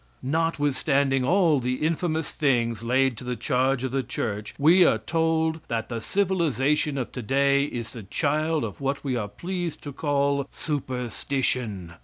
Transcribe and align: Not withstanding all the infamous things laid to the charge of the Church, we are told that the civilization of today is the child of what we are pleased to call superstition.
Not 0.23 0.57
withstanding 0.57 1.23
all 1.23 1.59
the 1.59 1.75
infamous 1.75 2.31
things 2.31 2.81
laid 2.81 3.17
to 3.17 3.23
the 3.23 3.35
charge 3.35 3.83
of 3.83 3.91
the 3.91 4.01
Church, 4.01 4.55
we 4.57 4.83
are 4.83 4.97
told 4.97 5.59
that 5.67 5.89
the 5.89 6.01
civilization 6.01 6.97
of 6.97 7.11
today 7.11 7.65
is 7.65 7.93
the 7.93 8.01
child 8.01 8.63
of 8.63 8.81
what 8.81 9.03
we 9.03 9.15
are 9.15 9.27
pleased 9.29 9.83
to 9.83 9.93
call 9.93 10.49
superstition. 10.51 11.93